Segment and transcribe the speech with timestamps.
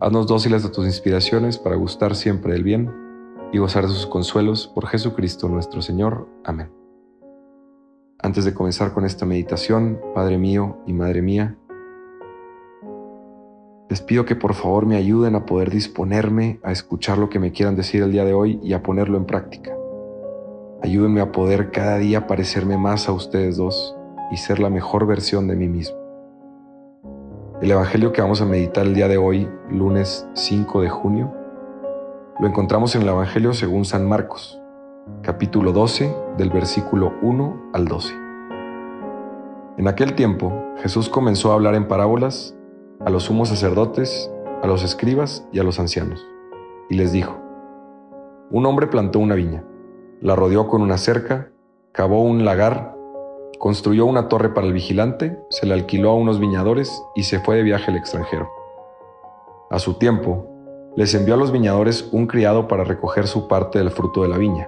[0.00, 2.90] haznos dóciles a tus inspiraciones para gustar siempre del bien
[3.52, 6.26] y gozar de sus consuelos por Jesucristo nuestro Señor.
[6.44, 6.72] Amén.
[8.18, 11.56] Antes de comenzar con esta meditación, Padre mío y Madre mía,
[13.90, 17.52] les pido que por favor me ayuden a poder disponerme a escuchar lo que me
[17.52, 19.76] quieran decir el día de hoy y a ponerlo en práctica.
[20.82, 23.96] Ayúdenme a poder cada día parecerme más a ustedes dos
[24.30, 25.99] y ser la mejor versión de mí mismo.
[27.60, 31.30] El Evangelio que vamos a meditar el día de hoy, lunes 5 de junio,
[32.38, 34.58] lo encontramos en el Evangelio según San Marcos,
[35.20, 38.14] capítulo 12, del versículo 1 al 12.
[39.76, 42.56] En aquel tiempo, Jesús comenzó a hablar en parábolas
[43.04, 46.26] a los sumos sacerdotes, a los escribas y a los ancianos,
[46.88, 47.36] y les dijo,
[48.50, 49.64] Un hombre plantó una viña,
[50.22, 51.50] la rodeó con una cerca,
[51.92, 52.96] cavó un lagar
[53.60, 57.56] Construyó una torre para el vigilante, se la alquiló a unos viñadores y se fue
[57.56, 58.48] de viaje al extranjero.
[59.68, 60.46] A su tiempo,
[60.96, 64.38] les envió a los viñadores un criado para recoger su parte del fruto de la
[64.38, 64.66] viña.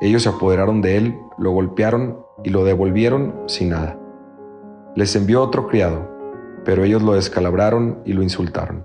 [0.00, 3.96] Ellos se apoderaron de él, lo golpearon y lo devolvieron sin nada.
[4.96, 6.10] Les envió otro criado,
[6.64, 8.84] pero ellos lo descalabraron y lo insultaron.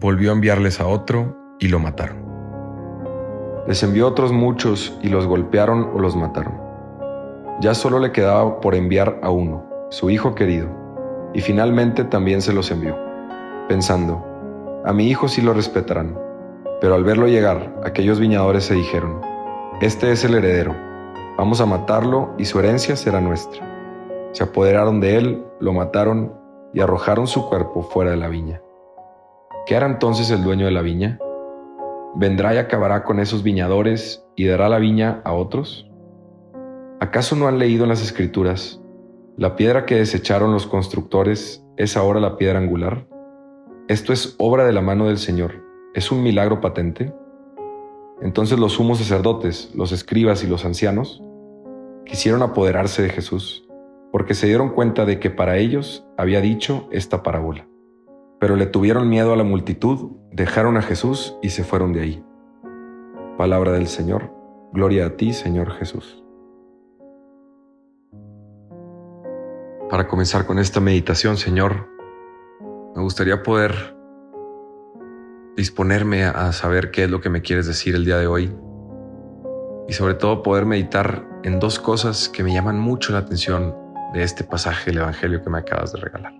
[0.00, 2.24] Volvió a enviarles a otro y lo mataron.
[3.68, 6.63] Les envió otros muchos y los golpearon o los mataron.
[7.60, 10.68] Ya solo le quedaba por enviar a uno, su hijo querido,
[11.34, 12.96] y finalmente también se los envió,
[13.68, 14.24] pensando,
[14.84, 16.18] a mi hijo sí lo respetarán.
[16.80, 19.20] Pero al verlo llegar, aquellos viñadores se dijeron,
[19.80, 20.74] Este es el heredero,
[21.38, 23.62] vamos a matarlo y su herencia será nuestra.
[24.32, 26.34] Se apoderaron de él, lo mataron
[26.74, 28.60] y arrojaron su cuerpo fuera de la viña.
[29.66, 31.18] ¿Qué hará entonces el dueño de la viña?
[32.16, 35.88] ¿Vendrá y acabará con esos viñadores y dará la viña a otros?
[37.00, 38.80] ¿Acaso no han leído en las escrituras,
[39.36, 43.08] la piedra que desecharon los constructores es ahora la piedra angular?
[43.88, 47.12] Esto es obra de la mano del Señor, ¿es un milagro patente?
[48.22, 51.20] Entonces los sumos sacerdotes, los escribas y los ancianos
[52.06, 53.68] quisieron apoderarse de Jesús,
[54.12, 57.66] porque se dieron cuenta de que para ellos había dicho esta parábola.
[58.38, 62.24] Pero le tuvieron miedo a la multitud, dejaron a Jesús y se fueron de ahí.
[63.36, 64.32] Palabra del Señor,
[64.72, 66.23] gloria a ti, Señor Jesús.
[69.90, 71.88] Para comenzar con esta meditación, Señor,
[72.96, 73.94] me gustaría poder
[75.56, 78.56] disponerme a saber qué es lo que me quieres decir el día de hoy
[79.86, 83.76] y sobre todo poder meditar en dos cosas que me llaman mucho la atención
[84.14, 86.32] de este pasaje del Evangelio que me acabas de regalar.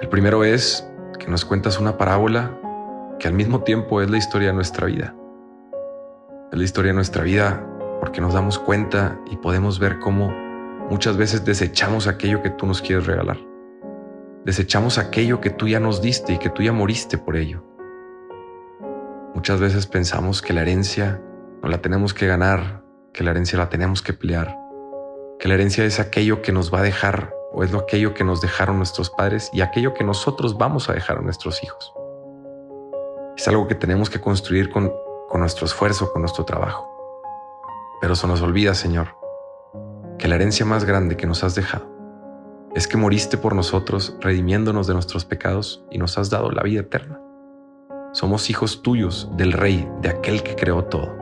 [0.00, 2.58] El primero es que nos cuentas una parábola
[3.18, 5.14] que al mismo tiempo es la historia de nuestra vida.
[6.50, 7.66] Es la historia de nuestra vida
[8.00, 10.43] porque nos damos cuenta y podemos ver cómo
[10.90, 13.38] Muchas veces desechamos aquello que tú nos quieres regalar.
[14.44, 17.64] Desechamos aquello que tú ya nos diste y que tú ya moriste por ello.
[19.34, 21.22] Muchas veces pensamos que la herencia
[21.62, 22.84] no la tenemos que ganar,
[23.14, 24.54] que la herencia la tenemos que pelear,
[25.38, 28.22] que la herencia es aquello que nos va a dejar o es lo aquello que
[28.22, 31.94] nos dejaron nuestros padres y aquello que nosotros vamos a dejar a nuestros hijos.
[33.38, 34.92] Es algo que tenemos que construir con,
[35.30, 36.86] con nuestro esfuerzo, con nuestro trabajo.
[38.02, 39.23] Pero se nos olvida, Señor,
[40.24, 41.86] que la herencia más grande que nos has dejado
[42.74, 46.80] es que moriste por nosotros redimiéndonos de nuestros pecados y nos has dado la vida
[46.80, 47.20] eterna.
[48.14, 51.14] Somos hijos tuyos del Rey, de aquel que creó todo.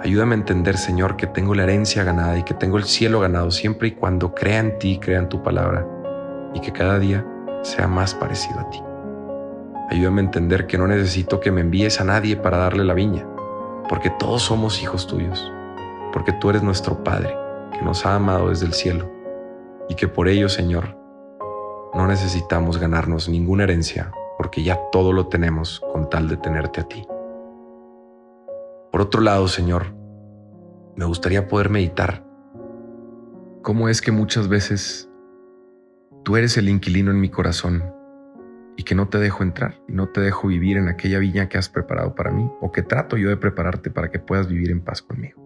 [0.00, 3.50] Ayúdame a entender, Señor, que tengo la herencia ganada y que tengo el cielo ganado
[3.50, 5.84] siempre y cuando crea en ti, crea en tu palabra
[6.54, 7.26] y que cada día
[7.62, 8.80] sea más parecido a ti.
[9.90, 13.26] Ayúdame a entender que no necesito que me envíes a nadie para darle la viña,
[13.88, 15.50] porque todos somos hijos tuyos,
[16.12, 17.41] porque tú eres nuestro Padre
[17.82, 19.10] nos ha amado desde el cielo
[19.88, 20.96] y que por ello, Señor,
[21.94, 26.88] no necesitamos ganarnos ninguna herencia porque ya todo lo tenemos con tal de tenerte a
[26.88, 27.04] ti.
[28.90, 29.94] Por otro lado, Señor,
[30.96, 32.24] me gustaría poder meditar
[33.62, 35.10] cómo es que muchas veces
[36.24, 37.82] tú eres el inquilino en mi corazón
[38.76, 41.58] y que no te dejo entrar y no te dejo vivir en aquella viña que
[41.58, 44.80] has preparado para mí o que trato yo de prepararte para que puedas vivir en
[44.80, 45.41] paz conmigo.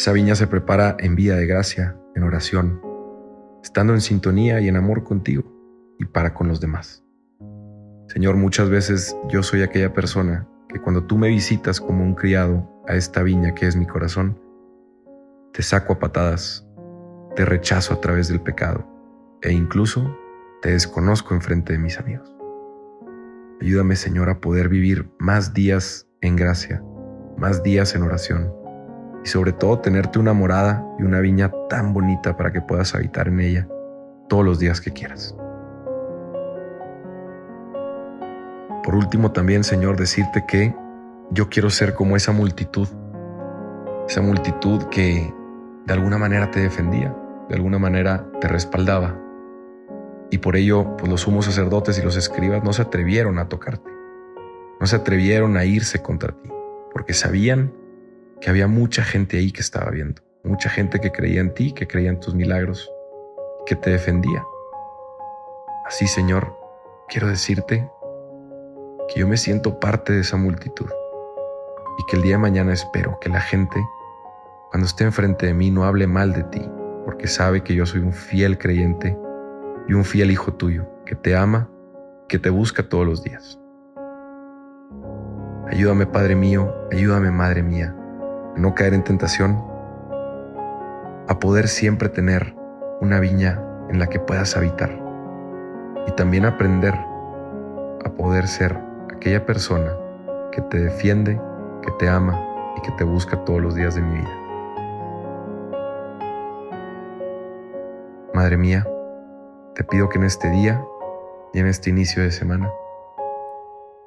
[0.00, 2.80] Esa viña se prepara en vida de gracia, en oración,
[3.62, 5.44] estando en sintonía y en amor contigo
[5.98, 7.04] y para con los demás.
[8.08, 12.66] Señor, muchas veces yo soy aquella persona que cuando tú me visitas como un criado
[12.88, 14.40] a esta viña que es mi corazón,
[15.52, 16.66] te saco a patadas,
[17.36, 18.88] te rechazo a través del pecado
[19.42, 20.16] e incluso
[20.62, 22.34] te desconozco en frente de mis amigos.
[23.60, 26.82] Ayúdame, Señor, a poder vivir más días en gracia,
[27.36, 28.59] más días en oración
[29.24, 33.28] y sobre todo tenerte una morada y una viña tan bonita para que puedas habitar
[33.28, 33.68] en ella
[34.28, 35.34] todos los días que quieras.
[38.82, 40.74] Por último, también, Señor, decirte que
[41.30, 42.88] yo quiero ser como esa multitud,
[44.08, 45.32] esa multitud que
[45.86, 47.14] de alguna manera te defendía,
[47.48, 49.16] de alguna manera te respaldaba.
[50.30, 53.90] Y por ello, pues los sumos sacerdotes y los escribas no se atrevieron a tocarte,
[54.80, 56.48] no se atrevieron a irse contra ti,
[56.92, 57.72] porque sabían
[58.40, 61.86] que había mucha gente ahí que estaba viendo, mucha gente que creía en ti, que
[61.86, 62.90] creía en tus milagros,
[63.66, 64.42] que te defendía.
[65.86, 66.56] Así, Señor,
[67.08, 67.88] quiero decirte
[69.08, 70.88] que yo me siento parte de esa multitud
[71.98, 73.78] y que el día de mañana espero que la gente,
[74.70, 76.62] cuando esté enfrente de mí, no hable mal de ti,
[77.04, 79.18] porque sabe que yo soy un fiel creyente
[79.88, 81.68] y un fiel hijo tuyo, que te ama,
[82.28, 83.58] que te busca todos los días.
[85.68, 87.94] Ayúdame, Padre mío, ayúdame, Madre mía,
[88.56, 89.62] no caer en tentación,
[91.28, 92.54] a poder siempre tener
[93.00, 94.90] una viña en la que puedas habitar
[96.06, 96.94] y también aprender
[98.04, 98.76] a poder ser
[99.14, 99.92] aquella persona
[100.52, 101.40] que te defiende,
[101.82, 102.38] que te ama
[102.76, 104.36] y que te busca todos los días de mi vida.
[108.34, 108.86] Madre mía,
[109.74, 110.82] te pido que en este día
[111.52, 112.70] y en este inicio de semana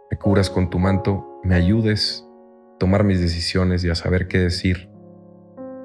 [0.09, 2.27] me cubras con tu manto, me ayudes
[2.83, 4.89] tomar mis decisiones y a saber qué decir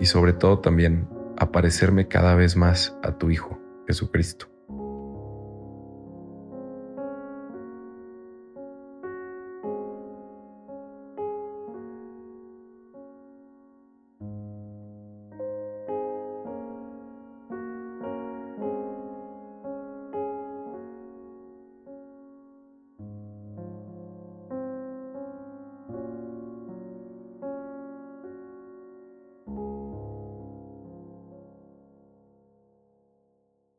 [0.00, 3.56] y sobre todo también a parecerme cada vez más a tu Hijo,
[3.86, 4.57] Jesucristo.